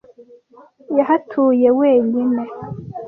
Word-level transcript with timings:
Yahatuye 0.97 1.67
wenyine. 1.79 2.43